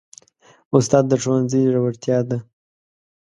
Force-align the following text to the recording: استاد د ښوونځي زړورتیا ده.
استاد 0.77 1.03
د 1.07 1.13
ښوونځي 1.21 1.59
زړورتیا 1.71 2.17
ده. 2.29 2.37